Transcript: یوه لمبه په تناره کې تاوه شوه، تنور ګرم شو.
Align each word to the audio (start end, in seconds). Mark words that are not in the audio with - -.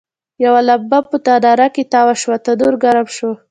یوه 0.45 0.61
لمبه 0.67 0.99
په 1.09 1.17
تناره 1.25 1.67
کې 1.75 1.83
تاوه 1.93 2.15
شوه، 2.21 2.37
تنور 2.45 2.73
ګرم 2.83 3.07
شو. 3.15 3.31